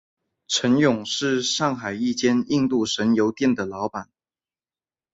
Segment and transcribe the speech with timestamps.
[0.47, 4.09] 程勇是上海一间印度神油店的老板。